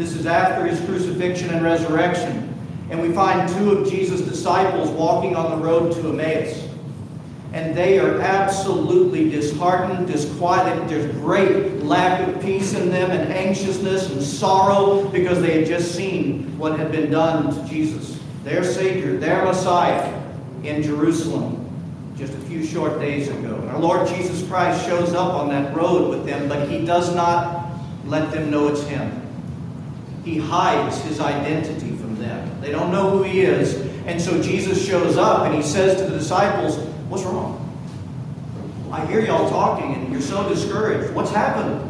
This 0.00 0.14
is 0.14 0.24
after 0.24 0.64
his 0.66 0.80
crucifixion 0.86 1.50
and 1.50 1.62
resurrection. 1.62 2.58
And 2.88 3.02
we 3.02 3.12
find 3.12 3.46
two 3.50 3.72
of 3.72 3.86
Jesus' 3.86 4.22
disciples 4.22 4.88
walking 4.88 5.36
on 5.36 5.50
the 5.50 5.62
road 5.62 5.92
to 5.92 6.08
Emmaus. 6.08 6.66
and 7.52 7.76
they 7.76 7.98
are 7.98 8.18
absolutely 8.22 9.28
disheartened, 9.28 10.06
disquieted. 10.06 10.88
There's 10.88 11.14
great 11.16 11.82
lack 11.82 12.26
of 12.26 12.40
peace 12.40 12.72
in 12.72 12.88
them 12.88 13.10
and 13.10 13.30
anxiousness 13.30 14.10
and 14.10 14.22
sorrow 14.22 15.06
because 15.08 15.42
they 15.42 15.58
had 15.58 15.66
just 15.66 15.94
seen 15.94 16.56
what 16.56 16.78
had 16.78 16.90
been 16.90 17.10
done 17.10 17.52
to 17.52 17.68
Jesus, 17.68 18.18
their 18.42 18.64
Savior, 18.64 19.18
their 19.18 19.44
Messiah, 19.44 20.18
in 20.62 20.82
Jerusalem 20.82 21.58
just 22.16 22.32
a 22.32 22.40
few 22.42 22.64
short 22.64 22.98
days 23.00 23.28
ago. 23.28 23.54
And 23.56 23.68
our 23.68 23.80
Lord 23.80 24.08
Jesus 24.08 24.48
Christ 24.48 24.86
shows 24.86 25.12
up 25.12 25.34
on 25.34 25.50
that 25.50 25.76
road 25.76 26.08
with 26.08 26.24
them, 26.24 26.48
but 26.48 26.70
he 26.70 26.86
does 26.86 27.14
not 27.14 27.68
let 28.06 28.32
them 28.32 28.50
know 28.50 28.68
it's 28.68 28.84
him. 28.84 29.20
He 30.24 30.38
hides 30.38 31.00
his 31.02 31.20
identity 31.20 31.96
from 31.96 32.16
them. 32.16 32.60
They 32.60 32.70
don't 32.70 32.92
know 32.92 33.10
who 33.10 33.22
he 33.22 33.40
is. 33.40 33.76
And 34.06 34.20
so 34.20 34.42
Jesus 34.42 34.86
shows 34.86 35.16
up 35.16 35.46
and 35.46 35.54
he 35.54 35.62
says 35.62 36.00
to 36.00 36.06
the 36.06 36.18
disciples, 36.18 36.78
What's 37.08 37.24
wrong? 37.24 37.56
I 38.92 39.06
hear 39.06 39.20
y'all 39.20 39.48
talking 39.48 39.94
and 39.94 40.12
you're 40.12 40.20
so 40.20 40.48
discouraged. 40.48 41.14
What's 41.14 41.30
happened? 41.30 41.86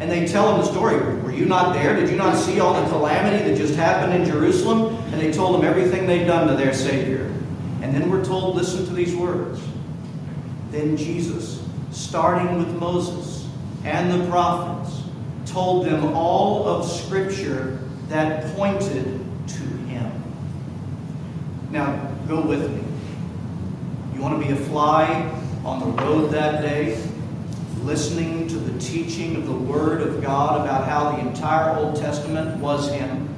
And 0.00 0.10
they 0.10 0.26
tell 0.26 0.54
him 0.54 0.60
the 0.60 0.66
story. 0.66 0.96
Were 1.22 1.32
you 1.32 1.44
not 1.44 1.74
there? 1.74 1.94
Did 1.94 2.08
you 2.08 2.16
not 2.16 2.36
see 2.36 2.60
all 2.60 2.80
the 2.82 2.88
calamity 2.88 3.44
that 3.48 3.56
just 3.56 3.74
happened 3.74 4.14
in 4.14 4.24
Jerusalem? 4.24 4.96
And 5.12 5.20
they 5.20 5.32
told 5.32 5.56
him 5.56 5.68
everything 5.68 6.06
they'd 6.06 6.26
done 6.26 6.48
to 6.48 6.54
their 6.54 6.72
Savior. 6.72 7.24
And 7.82 7.94
then 7.94 8.10
we're 8.10 8.24
told, 8.24 8.56
listen 8.56 8.86
to 8.86 8.94
these 8.94 9.14
words. 9.14 9.60
Then 10.70 10.96
Jesus, 10.96 11.62
starting 11.90 12.58
with 12.58 12.68
Moses 12.76 13.46
and 13.84 14.10
the 14.10 14.28
prophets, 14.30 15.02
told 15.52 15.86
them 15.86 16.14
all 16.14 16.66
of 16.66 16.88
Scripture 16.88 17.78
that 18.08 18.54
pointed 18.56 19.04
to 19.48 19.62
him. 19.86 20.12
Now, 21.70 22.12
go 22.28 22.40
with 22.40 22.70
me. 22.70 22.82
You 24.14 24.20
want 24.20 24.40
to 24.40 24.46
be 24.46 24.52
a 24.52 24.56
fly 24.66 25.32
on 25.64 25.80
the 25.80 26.02
road 26.02 26.30
that 26.32 26.62
day, 26.62 27.02
listening 27.82 28.48
to 28.48 28.56
the 28.56 28.78
teaching 28.78 29.36
of 29.36 29.46
the 29.46 29.52
Word 29.52 30.02
of 30.02 30.22
God 30.22 30.60
about 30.60 30.86
how 30.86 31.12
the 31.12 31.28
entire 31.28 31.76
Old 31.76 31.96
Testament 31.96 32.58
was 32.60 32.90
Him 32.92 33.34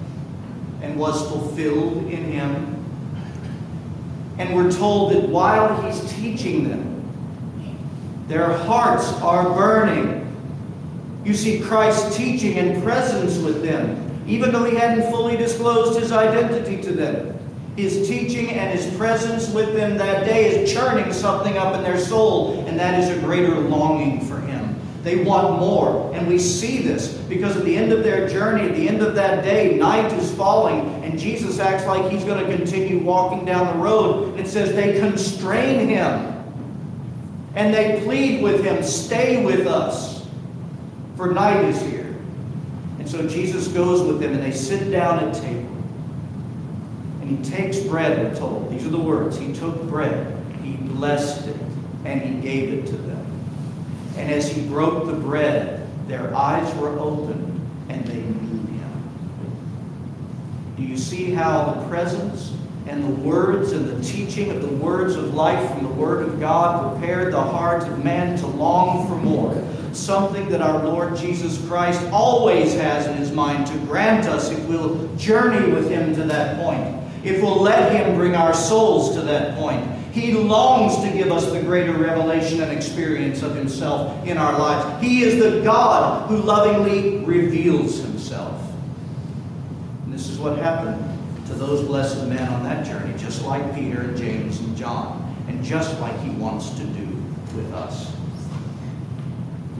and 0.80 0.98
was 0.98 1.28
fulfilled 1.28 1.98
in 2.10 2.24
Him. 2.24 2.84
And 4.38 4.56
we're 4.56 4.72
told 4.72 5.12
that 5.12 5.28
while 5.28 5.82
He's 5.82 6.12
teaching 6.12 6.68
them, 6.68 8.24
their 8.28 8.52
hearts 8.52 9.12
are 9.20 9.44
burning. 9.54 10.21
You 11.24 11.34
see 11.34 11.60
Christ's 11.60 12.16
teaching 12.16 12.58
and 12.58 12.82
presence 12.82 13.38
with 13.38 13.62
them, 13.62 14.22
even 14.26 14.52
though 14.52 14.64
He 14.64 14.76
hadn't 14.76 15.10
fully 15.10 15.36
disclosed 15.36 15.98
His 15.98 16.12
identity 16.12 16.82
to 16.82 16.92
them. 16.92 17.38
His 17.76 18.06
teaching 18.06 18.50
and 18.50 18.78
his 18.78 18.94
presence 18.98 19.48
with 19.48 19.72
them 19.72 19.96
that 19.96 20.26
day 20.26 20.50
is 20.50 20.70
churning 20.70 21.10
something 21.10 21.56
up 21.56 21.74
in 21.74 21.82
their 21.82 21.98
soul, 21.98 22.60
and 22.66 22.78
that 22.78 23.00
is 23.00 23.08
a 23.08 23.18
greater 23.20 23.58
longing 23.58 24.26
for 24.26 24.38
him. 24.40 24.78
They 25.02 25.24
want 25.24 25.58
more. 25.58 26.14
And 26.14 26.28
we 26.28 26.38
see 26.38 26.82
this 26.82 27.08
because 27.14 27.56
at 27.56 27.64
the 27.64 27.74
end 27.74 27.90
of 27.90 28.04
their 28.04 28.28
journey, 28.28 28.68
at 28.68 28.76
the 28.76 28.88
end 28.88 29.00
of 29.00 29.14
that 29.14 29.42
day, 29.42 29.76
night 29.76 30.12
is 30.12 30.30
falling, 30.34 31.02
and 31.02 31.18
Jesus 31.18 31.58
acts 31.58 31.86
like 31.86 32.12
he's 32.12 32.24
going 32.24 32.44
to 32.44 32.56
continue 32.56 32.98
walking 33.02 33.46
down 33.46 33.66
the 33.74 33.82
road. 33.82 34.38
It 34.38 34.46
says 34.46 34.74
they 34.74 35.00
constrain 35.00 35.88
him. 35.88 36.28
And 37.54 37.72
they 37.72 38.02
plead 38.04 38.42
with 38.42 38.62
him, 38.62 38.82
Stay 38.82 39.44
with 39.44 39.66
us, 39.66 40.11
for 41.22 41.32
night 41.32 41.64
is 41.66 41.80
here. 41.82 42.16
And 42.98 43.08
so 43.08 43.28
Jesus 43.28 43.68
goes 43.68 44.02
with 44.02 44.18
them, 44.18 44.32
and 44.32 44.42
they 44.42 44.50
sit 44.50 44.90
down 44.90 45.20
at 45.20 45.32
table. 45.32 45.76
And 47.20 47.38
he 47.38 47.48
takes 47.48 47.78
bread, 47.78 48.18
we're 48.18 48.36
told. 48.36 48.68
These 48.72 48.84
are 48.86 48.90
the 48.90 48.98
words. 48.98 49.38
He 49.38 49.52
took 49.52 49.80
bread, 49.84 50.36
he 50.64 50.72
blessed 50.72 51.46
it, 51.46 51.56
and 52.04 52.20
he 52.20 52.40
gave 52.40 52.72
it 52.72 52.86
to 52.86 52.96
them. 52.96 53.24
And 54.16 54.32
as 54.32 54.50
he 54.50 54.66
broke 54.66 55.06
the 55.06 55.12
bread, 55.12 55.86
their 56.08 56.34
eyes 56.34 56.74
were 56.74 56.98
opened 56.98 57.70
and 57.88 58.04
they 58.04 58.14
knew 58.14 58.66
him. 58.72 59.02
Do 60.76 60.82
you 60.82 60.96
see 60.96 61.30
how 61.30 61.74
the 61.74 61.86
presence 61.86 62.52
and 62.88 63.04
the 63.04 63.22
words 63.22 63.70
and 63.70 63.88
the 63.88 64.04
teaching 64.04 64.50
of 64.50 64.60
the 64.60 64.74
words 64.84 65.14
of 65.14 65.34
life 65.34 65.70
from 65.70 65.84
the 65.84 65.94
Word 65.94 66.26
of 66.26 66.40
God 66.40 66.98
prepared 66.98 67.32
the 67.32 67.40
heart 67.40 67.84
of 67.84 68.02
man 68.04 68.36
to 68.38 68.48
long 68.48 69.06
for 69.06 69.14
more? 69.14 69.54
Something 69.92 70.48
that 70.48 70.60
our 70.60 70.82
Lord 70.84 71.16
Jesus 71.16 71.64
Christ 71.66 72.02
always 72.12 72.74
has 72.74 73.06
in 73.06 73.16
his 73.16 73.32
mind 73.32 73.66
to 73.66 73.78
grant 73.80 74.26
us 74.26 74.50
if 74.50 74.64
we'll 74.66 75.14
journey 75.16 75.70
with 75.72 75.90
him 75.90 76.14
to 76.14 76.24
that 76.24 76.56
point 76.56 77.02
if 77.24 77.40
we'll 77.40 77.60
let 77.60 77.92
Him 77.92 78.16
bring 78.16 78.34
our 78.34 78.54
souls 78.54 79.14
to 79.14 79.22
that 79.22 79.56
point. 79.56 79.88
He 80.12 80.32
longs 80.32 80.96
to 81.02 81.16
give 81.16 81.32
us 81.32 81.50
the 81.50 81.62
greater 81.62 81.92
revelation 81.94 82.62
and 82.62 82.70
experience 82.70 83.42
of 83.42 83.54
Himself 83.54 84.26
in 84.26 84.36
our 84.36 84.58
lives. 84.58 85.02
He 85.02 85.22
is 85.22 85.42
the 85.42 85.62
God 85.62 86.28
who 86.28 86.36
lovingly 86.38 87.18
reveals 87.24 88.00
Himself. 88.00 88.60
And 90.04 90.12
this 90.12 90.28
is 90.28 90.38
what 90.38 90.58
happened 90.58 91.00
to 91.46 91.54
those 91.54 91.86
blessed 91.86 92.26
men 92.26 92.46
on 92.48 92.62
that 92.64 92.84
journey, 92.84 93.16
just 93.16 93.44
like 93.44 93.74
Peter 93.74 94.02
and 94.02 94.16
James 94.16 94.60
and 94.60 94.76
John, 94.76 95.34
and 95.48 95.64
just 95.64 95.98
like 96.00 96.18
He 96.20 96.30
wants 96.30 96.70
to 96.70 96.84
do 96.84 97.06
with 97.54 97.72
us. 97.72 98.14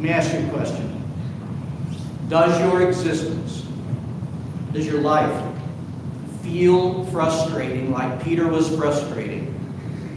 Let 0.03 0.09
me 0.09 0.15
ask 0.15 0.33
you 0.33 0.45
a 0.45 0.51
question. 0.51 1.01
Does 2.29 2.59
your 2.59 2.89
existence, 2.89 3.65
does 4.73 4.85
your 4.85 5.01
life 5.01 5.55
feel 6.43 7.07
frustrating 7.07 7.93
like 7.93 8.21
Peter 8.25 8.49
was 8.49 8.69
frustrating? 8.75 9.55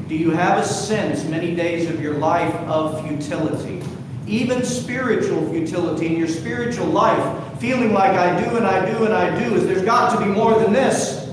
Do 0.09 0.15
you 0.15 0.31
have 0.31 0.57
a 0.57 0.65
sense 0.65 1.23
many 1.25 1.53
days 1.55 1.87
of 1.87 2.01
your 2.01 2.15
life 2.15 2.51
of 2.61 3.07
futility? 3.07 3.83
Even 4.25 4.65
spiritual 4.65 5.47
futility 5.51 6.07
in 6.07 6.17
your 6.17 6.29
spiritual 6.29 6.87
life, 6.87 7.59
feeling 7.59 7.93
like 7.93 8.17
I 8.17 8.43
do 8.43 8.57
and 8.57 8.65
I 8.65 8.91
do 8.91 9.05
and 9.05 9.13
I 9.13 9.47
do, 9.47 9.53
is 9.53 9.67
there's 9.67 9.85
got 9.85 10.17
to 10.17 10.25
be 10.25 10.31
more 10.31 10.57
than 10.57 10.73
this. 10.73 11.31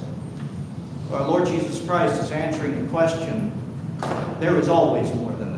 Our 1.10 1.26
Lord 1.26 1.46
Jesus 1.46 1.82
Christ 1.86 2.22
is 2.22 2.30
answering 2.30 2.84
the 2.84 2.90
question 2.90 3.50
there 4.40 4.58
is 4.58 4.68
always 4.68 5.10
more 5.14 5.32
than. 5.32 5.51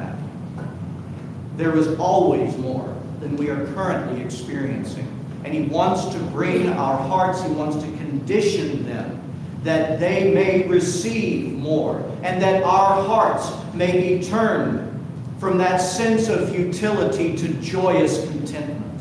There 1.56 1.76
is 1.76 1.99
always 1.99 2.56
more 2.58 2.94
than 3.20 3.37
we 3.37 3.50
are 3.50 3.66
currently 3.75 4.23
experiencing. 4.23 5.08
And 5.44 5.54
He 5.54 5.62
wants 5.62 6.06
to 6.14 6.18
bring 6.30 6.68
our 6.68 6.96
hearts, 6.96 7.42
He 7.42 7.50
wants 7.50 7.76
to 7.76 7.90
condition 7.96 8.87
them 8.87 9.20
that 9.64 9.99
they 9.99 10.32
may 10.32 10.68
receive 10.68 11.52
more, 11.52 11.99
and 12.23 12.40
that 12.42 12.62
our 12.62 13.02
hearts 13.02 13.50
may 13.75 14.18
be 14.18 14.23
turned 14.23 14.90
from 15.38 15.58
that 15.58 15.78
sense 15.78 16.28
of 16.28 16.50
futility 16.54 17.37
to 17.37 17.49
joyous 17.54 18.26
contentment. 18.28 19.00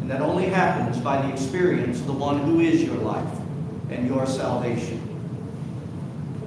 And 0.00 0.10
that 0.10 0.20
only 0.20 0.46
happens 0.46 0.98
by 0.98 1.22
the 1.22 1.32
experience 1.32 2.00
of 2.00 2.06
the 2.06 2.12
one 2.12 2.38
who 2.40 2.60
is 2.60 2.82
your 2.82 2.96
life 2.96 3.38
and 3.90 4.06
your 4.06 4.26
salvation. 4.26 5.02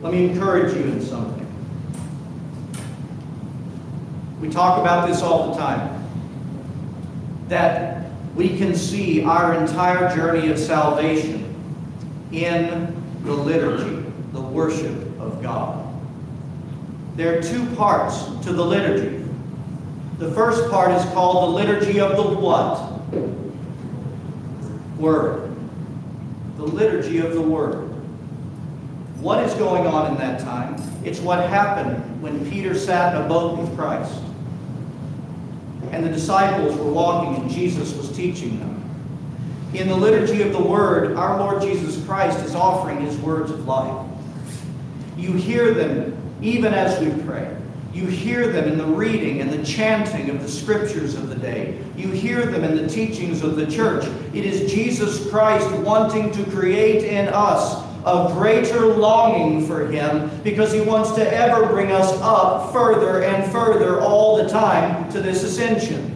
Let 0.02 0.14
me 0.14 0.26
encourage 0.26 0.76
you 0.76 0.84
in 0.84 1.02
something. 1.02 1.41
We 4.42 4.50
talk 4.50 4.80
about 4.80 5.08
this 5.08 5.22
all 5.22 5.54
the 5.54 5.60
time. 5.60 6.04
That 7.48 8.10
we 8.36 8.58
can 8.58 8.76
see 8.76 9.24
our 9.24 9.54
entire 9.54 10.14
journey 10.16 10.50
of 10.50 10.58
salvation 10.58 11.54
in 12.32 12.96
the 13.24 13.34
liturgy, 13.34 14.04
the 14.34 14.42
worship 14.42 14.96
of 15.20 15.44
God. 15.44 15.88
There 17.16 17.38
are 17.38 17.42
two 17.42 17.66
parts 17.76 18.26
to 18.46 18.52
the 18.52 18.66
liturgy. 18.66 19.24
The 20.18 20.32
first 20.32 20.72
part 20.72 20.92
is 20.92 21.04
called 21.14 21.50
the 21.50 21.56
liturgy 21.56 22.00
of 22.00 22.18
the 22.18 22.24
what? 22.24 22.90
Word. 24.98 25.56
The 26.58 26.64
liturgy 26.64 27.20
of 27.20 27.34
the 27.34 27.42
Word. 27.42 27.90
What 29.20 29.44
is 29.44 29.54
going 29.56 29.86
on 29.86 30.12
in 30.12 30.18
that 30.18 30.40
time? 30.40 30.82
It's 31.04 31.20
what 31.20 31.48
happened 31.48 32.24
when 32.24 32.50
Peter 32.50 32.74
sat 32.74 33.16
in 33.16 33.22
a 33.22 33.28
boat 33.28 33.60
with 33.60 33.76
Christ. 33.76 34.14
And 35.92 36.04
the 36.04 36.10
disciples 36.10 36.76
were 36.78 36.92
walking 36.92 37.42
and 37.42 37.52
Jesus 37.52 37.94
was 37.94 38.12
teaching 38.12 38.60
them. 38.60 38.78
In 39.74 39.88
the 39.88 39.96
liturgy 39.96 40.42
of 40.42 40.52
the 40.52 40.62
Word, 40.62 41.16
our 41.16 41.40
Lord 41.40 41.62
Jesus 41.62 42.04
Christ 42.06 42.40
is 42.40 42.56
offering 42.56 43.02
His 43.02 43.18
words 43.18 43.52
of 43.52 43.66
life. 43.66 44.08
You 45.18 45.34
hear 45.34 45.74
them 45.74 46.18
even 46.42 46.74
as 46.74 47.00
we 47.00 47.24
pray. 47.24 47.56
You 47.94 48.06
hear 48.06 48.48
them 48.48 48.70
in 48.70 48.78
the 48.78 48.86
reading 48.86 49.42
and 49.42 49.52
the 49.52 49.64
chanting 49.66 50.30
of 50.30 50.42
the 50.42 50.50
scriptures 50.50 51.16
of 51.16 51.28
the 51.28 51.36
day. 51.36 51.78
You 51.98 52.10
hear 52.10 52.46
them 52.46 52.64
in 52.64 52.76
the 52.78 52.88
teachings 52.88 53.44
of 53.44 53.58
the 53.58 53.66
church. 53.70 54.06
It 54.34 54.46
is 54.46 54.72
Jesus 54.72 55.30
Christ 55.30 55.70
wanting 55.80 56.32
to 56.32 56.50
create 56.52 57.04
in 57.04 57.28
us 57.28 57.84
a 58.06 58.32
greater 58.34 58.86
longing 58.86 59.66
for 59.68 59.88
Him 59.88 60.30
because 60.44 60.72
He 60.74 60.82
wants 60.82 61.12
to 61.14 61.34
ever 61.34 61.68
bring 61.68 61.92
us 61.92 62.12
up 62.22 62.74
further 62.74 63.24
and 63.24 63.52
further 63.52 64.02
all 64.02 64.38
the 64.38 64.50
time 64.50 65.12
to 65.12 65.22
this 65.22 65.44
ascension. 65.44 66.08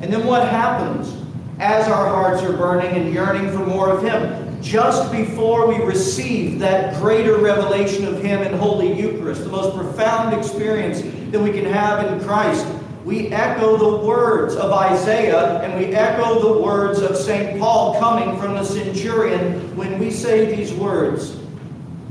And 0.00 0.12
then 0.12 0.26
what 0.26 0.48
happens 0.48 1.16
as 1.58 1.88
our 1.88 2.08
hearts 2.08 2.42
are 2.42 2.52
burning 2.52 2.96
and 2.96 3.12
yearning 3.12 3.50
for 3.50 3.64
more 3.66 3.90
of 3.90 4.02
Him? 4.02 4.44
just 4.64 5.12
before 5.12 5.68
we 5.68 5.76
receive 5.84 6.58
that 6.58 6.98
greater 7.00 7.36
revelation 7.36 8.06
of 8.06 8.22
Him 8.22 8.40
in 8.40 8.54
Holy 8.54 8.98
Eucharist, 8.98 9.44
the 9.44 9.50
most 9.50 9.76
profound 9.76 10.34
experience 10.34 11.02
that 11.30 11.38
we 11.38 11.52
can 11.52 11.66
have 11.66 12.10
in 12.10 12.18
Christ, 12.24 12.66
we 13.04 13.28
echo 13.28 13.76
the 13.76 14.06
words 14.06 14.56
of 14.56 14.72
Isaiah 14.72 15.60
and 15.60 15.78
we 15.78 15.94
echo 15.94 16.40
the 16.40 16.62
words 16.62 17.00
of 17.00 17.16
St. 17.16 17.60
Paul 17.60 18.00
coming 18.00 18.38
from 18.38 18.54
the 18.54 18.64
centurion 18.64 19.76
when 19.76 19.98
we 19.98 20.10
say 20.10 20.56
these 20.56 20.72
words 20.72 21.36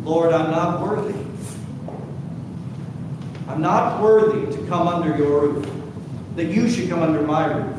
Lord, 0.04 0.34
I'm 0.34 0.52
not 0.52 0.82
worthy. 0.82 1.18
I'm 3.48 3.62
not 3.62 4.02
worthy 4.02 4.54
to 4.54 4.68
come 4.68 4.88
under 4.88 5.18
your 5.18 5.48
roof, 5.48 5.70
that 6.36 6.46
you 6.46 6.70
should 6.70 6.90
come 6.90 7.02
under 7.02 7.22
my 7.22 7.46
roof. 7.46 7.78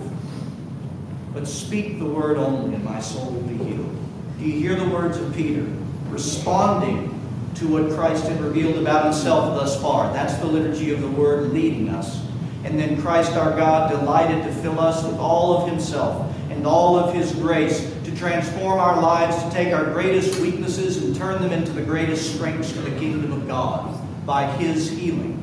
But 1.34 1.46
speak 1.46 1.98
the 1.98 2.06
word 2.06 2.38
only, 2.38 2.74
and 2.74 2.84
my 2.84 3.00
soul 3.00 3.30
will 3.30 3.42
be 3.42 3.62
healed. 3.62 3.94
Do 4.38 4.44
you 4.46 4.58
hear 4.58 4.74
the 4.74 4.88
words 4.88 5.18
of 5.18 5.34
Peter 5.34 5.66
responding 6.08 7.10
to 7.56 7.68
what 7.68 7.94
Christ 7.94 8.26
had 8.26 8.40
revealed 8.40 8.78
about 8.78 9.04
himself 9.04 9.54
thus 9.54 9.80
far? 9.82 10.10
That's 10.12 10.36
the 10.36 10.46
liturgy 10.46 10.92
of 10.92 11.02
the 11.02 11.10
word 11.10 11.52
leading 11.52 11.90
us. 11.90 12.23
And 12.64 12.78
then 12.78 13.00
Christ 13.00 13.32
our 13.32 13.54
God 13.56 13.90
delighted 13.90 14.42
to 14.44 14.52
fill 14.52 14.80
us 14.80 15.04
with 15.04 15.16
all 15.18 15.58
of 15.58 15.68
himself 15.70 16.34
and 16.50 16.66
all 16.66 16.98
of 16.98 17.14
his 17.14 17.32
grace 17.32 17.92
to 18.04 18.16
transform 18.16 18.78
our 18.80 19.00
lives, 19.00 19.42
to 19.42 19.50
take 19.50 19.72
our 19.74 19.84
greatest 19.92 20.40
weaknesses 20.40 21.02
and 21.02 21.14
turn 21.14 21.40
them 21.42 21.52
into 21.52 21.72
the 21.72 21.82
greatest 21.82 22.34
strengths 22.34 22.72
for 22.72 22.80
the 22.80 22.98
kingdom 22.98 23.32
of 23.32 23.46
God 23.46 24.00
by 24.26 24.46
his 24.56 24.90
healing. 24.90 25.40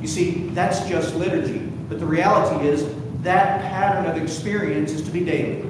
You 0.00 0.08
see, 0.08 0.48
that's 0.54 0.86
just 0.88 1.14
liturgy. 1.14 1.58
But 1.88 2.00
the 2.00 2.06
reality 2.06 2.66
is 2.66 2.88
that 3.22 3.60
pattern 3.62 4.06
of 4.06 4.20
experience 4.22 4.92
is 4.92 5.02
to 5.02 5.10
be 5.10 5.24
daily. 5.24 5.68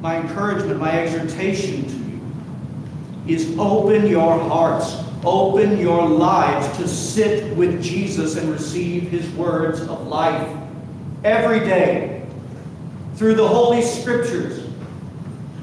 My 0.00 0.18
encouragement, 0.20 0.78
my 0.78 0.90
exhortation 0.90 1.84
to 1.84 3.30
you 3.30 3.36
is 3.36 3.58
open 3.58 4.06
your 4.06 4.38
hearts, 4.38 4.96
open 5.24 5.78
your 5.78 6.06
lives 6.06 6.76
to 6.78 6.88
sit 6.88 7.54
with 7.56 7.82
Jesus 7.82 8.36
and 8.36 8.50
receive 8.50 9.04
his 9.04 9.28
words 9.30 9.80
of 9.80 10.06
life 10.06 10.56
every 11.24 11.60
day 11.60 12.26
through 13.16 13.34
the 13.34 13.46
Holy 13.46 13.82
Scriptures, 13.82 14.64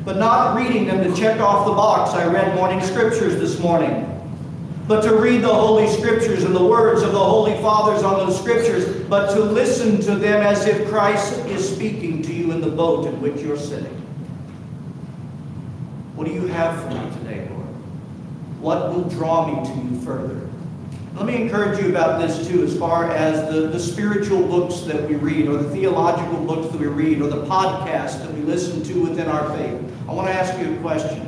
but 0.03 0.17
not 0.17 0.55
reading 0.57 0.85
them 0.85 1.03
to 1.03 1.15
check 1.19 1.39
off 1.39 1.65
the 1.65 1.73
box. 1.73 2.11
I 2.11 2.25
read 2.27 2.55
morning 2.55 2.81
scriptures 2.81 3.39
this 3.39 3.59
morning 3.59 4.11
but 4.87 5.01
to 5.01 5.15
read 5.15 5.41
the 5.41 5.53
Holy 5.53 5.87
Scriptures 5.87 6.43
and 6.43 6.55
the 6.55 6.63
words 6.63 7.01
of 7.01 7.11
the 7.11 7.19
Holy 7.19 7.59
Fathers 7.61 8.03
on 8.03 8.17
those 8.17 8.39
Scriptures, 8.39 9.03
but 9.07 9.33
to 9.33 9.39
listen 9.39 9.99
to 10.01 10.15
them 10.15 10.45
as 10.45 10.67
if 10.67 10.87
Christ 10.89 11.33
is 11.47 11.67
speaking 11.67 12.21
to 12.21 12.33
you 12.33 12.51
in 12.51 12.61
the 12.61 12.69
boat 12.69 13.07
in 13.07 13.19
which 13.19 13.41
you're 13.41 13.57
sitting. 13.57 13.93
What 16.15 16.27
do 16.27 16.33
you 16.33 16.45
have 16.47 16.83
for 16.83 16.89
me 16.89 17.17
today, 17.17 17.47
Lord? 17.49 17.64
What 18.59 18.93
will 18.93 19.03
draw 19.03 19.47
me 19.47 19.69
to 19.69 19.75
you 19.87 20.01
further? 20.01 20.49
Let 21.15 21.25
me 21.25 21.41
encourage 21.41 21.81
you 21.81 21.89
about 21.89 22.19
this 22.19 22.45
too, 22.47 22.63
as 22.63 22.77
far 22.77 23.09
as 23.11 23.53
the, 23.53 23.67
the 23.67 23.79
spiritual 23.79 24.45
books 24.47 24.81
that 24.81 25.07
we 25.07 25.15
read, 25.15 25.47
or 25.47 25.57
the 25.57 25.69
theological 25.69 26.43
books 26.43 26.67
that 26.71 26.79
we 26.79 26.87
read, 26.87 27.21
or 27.21 27.29
the 27.29 27.45
podcasts 27.45 28.19
that 28.19 28.33
we 28.33 28.41
listen 28.41 28.83
to 28.83 29.01
within 29.03 29.27
our 29.27 29.55
faith. 29.57 29.81
I 30.09 30.13
want 30.13 30.27
to 30.27 30.33
ask 30.33 30.59
you 30.59 30.75
a 30.75 30.77
question. 30.79 31.21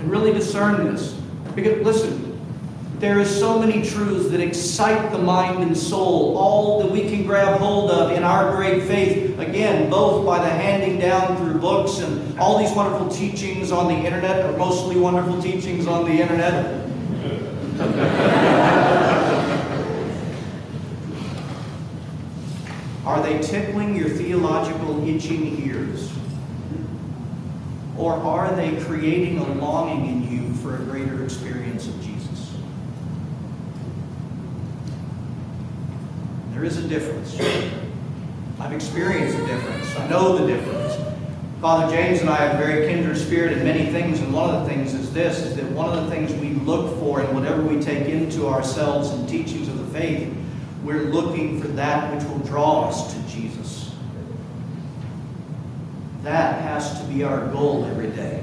And 0.00 0.10
really 0.10 0.32
discern 0.32 0.92
this. 0.92 1.12
Because, 1.54 1.84
listen, 1.84 2.40
there 3.00 3.18
is 3.18 3.34
so 3.34 3.58
many 3.58 3.82
truths 3.82 4.30
that 4.30 4.40
excite 4.40 5.12
the 5.12 5.18
mind 5.18 5.62
and 5.62 5.76
soul, 5.76 6.36
all 6.38 6.82
that 6.82 6.90
we 6.90 7.02
can 7.02 7.26
grab 7.26 7.58
hold 7.58 7.90
of 7.90 8.12
in 8.12 8.22
our 8.22 8.54
great 8.56 8.84
faith, 8.84 9.38
again, 9.38 9.90
both 9.90 10.24
by 10.24 10.38
the 10.38 10.50
handing 10.50 10.98
down 10.98 11.36
through 11.36 11.60
books 11.60 11.98
and 11.98 12.19
all 12.40 12.58
these 12.58 12.72
wonderful 12.72 13.08
teachings 13.08 13.70
on 13.70 13.86
the 13.88 13.94
internet, 13.94 14.46
are 14.46 14.56
mostly 14.56 14.96
wonderful 14.96 15.40
teachings 15.42 15.86
on 15.86 16.06
the 16.06 16.10
internet. 16.10 16.80
Are 23.04 23.22
they 23.22 23.38
tickling 23.40 23.94
your 23.94 24.08
theological 24.08 25.06
itching 25.06 25.66
ears? 25.66 26.10
Or 27.98 28.14
are 28.14 28.54
they 28.54 28.80
creating 28.84 29.38
a 29.38 29.52
longing 29.54 30.06
in 30.06 30.32
you 30.32 30.54
for 30.54 30.76
a 30.76 30.78
greater 30.78 31.22
experience 31.22 31.86
of 31.88 32.00
Jesus? 32.00 32.52
There 36.52 36.64
is 36.64 36.78
a 36.78 36.88
difference. 36.88 37.38
I've 38.58 38.72
experienced 38.72 39.36
the 39.36 39.46
difference. 39.46 39.96
I 39.96 40.08
know 40.08 40.38
the 40.38 40.46
difference. 40.46 41.09
Father 41.60 41.94
James 41.94 42.22
and 42.22 42.30
I 42.30 42.36
have 42.36 42.54
a 42.54 42.58
very 42.58 42.88
kindred 42.88 43.18
spirit 43.18 43.52
in 43.52 43.62
many 43.62 43.92
things, 43.92 44.18
and 44.20 44.32
one 44.32 44.48
of 44.48 44.62
the 44.62 44.68
things 44.72 44.94
is 44.94 45.12
this, 45.12 45.40
is 45.40 45.56
that 45.56 45.66
one 45.72 45.92
of 45.92 46.06
the 46.06 46.10
things 46.10 46.32
we 46.32 46.54
look 46.64 46.98
for 46.98 47.20
in 47.20 47.34
whatever 47.34 47.60
we 47.60 47.78
take 47.78 48.08
into 48.08 48.46
ourselves 48.46 49.10
in 49.10 49.26
teachings 49.26 49.68
of 49.68 49.78
the 49.78 49.98
faith, 49.98 50.34
we're 50.82 51.02
looking 51.02 51.60
for 51.60 51.68
that 51.68 52.14
which 52.14 52.24
will 52.24 52.38
draw 52.38 52.88
us 52.88 53.12
to 53.12 53.20
Jesus. 53.28 53.94
That 56.22 56.62
has 56.62 56.98
to 56.98 57.06
be 57.06 57.24
our 57.24 57.46
goal 57.48 57.84
every 57.84 58.08
day 58.08 58.42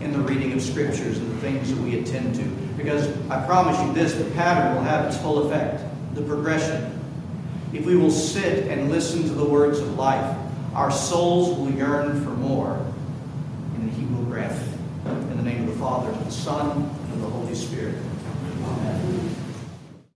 in 0.00 0.14
the 0.14 0.20
reading 0.20 0.54
of 0.54 0.62
scriptures 0.62 1.18
and 1.18 1.30
the 1.30 1.40
things 1.42 1.68
that 1.68 1.82
we 1.82 1.98
attend 2.00 2.34
to. 2.36 2.44
Because 2.78 3.08
I 3.28 3.44
promise 3.44 3.78
you 3.82 3.92
this, 3.92 4.14
the 4.14 4.30
pattern 4.30 4.74
will 4.74 4.84
have 4.84 5.04
its 5.04 5.18
full 5.18 5.46
effect, 5.46 5.82
the 6.14 6.22
progression. 6.22 6.98
If 7.74 7.84
we 7.84 7.94
will 7.94 8.10
sit 8.10 8.68
and 8.68 8.90
listen 8.90 9.24
to 9.24 9.34
the 9.34 9.44
words 9.44 9.80
of 9.80 9.98
life, 9.98 10.34
our 10.78 10.92
souls 10.92 11.58
will 11.58 11.72
yearn 11.72 12.22
for 12.22 12.30
more, 12.30 12.80
and 13.74 13.90
He 13.90 14.04
will 14.14 14.22
grant 14.22 14.52
it. 14.52 14.68
In 15.32 15.36
the 15.36 15.42
name 15.42 15.68
of 15.68 15.74
the 15.74 15.80
Father, 15.80 16.08
and 16.08 16.24
the 16.24 16.30
Son, 16.30 16.88
and 17.12 17.22
the 17.22 17.26
Holy 17.26 17.56
Spirit. 17.56 17.96
Amen. 18.62 19.27